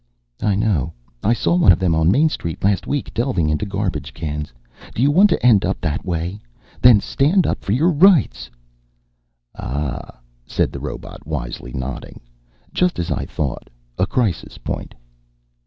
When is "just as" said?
12.73-13.11